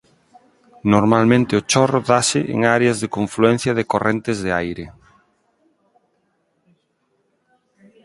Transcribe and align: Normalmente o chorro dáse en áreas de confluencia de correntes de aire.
Normalmente 0.93 1.51
o 1.59 1.65
chorro 1.71 1.99
dáse 2.11 2.39
en 2.53 2.59
áreas 2.75 2.97
de 3.01 3.11
confluencia 3.17 3.71
de 3.75 3.87
correntes 3.91 4.37
de 4.45 4.51
aire. 4.63 4.85